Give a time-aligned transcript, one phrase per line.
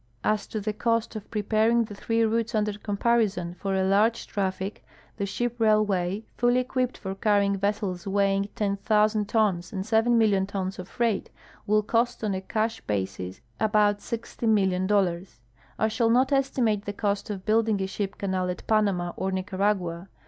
[0.23, 4.25] As to the cost of pre paring the three routes under comparison for a large
[4.25, 4.83] traffic,
[5.17, 10.87] the ship railway, fully equipped for canning yessels weighing 10,000 tons and 7,000,000 tons of
[10.87, 11.29] freight,
[11.67, 15.37] will cost on a cash basis about $60,000,000.
[15.77, 20.09] I shall not estimate the cost of building a ship canal at Panama or Nicaragua.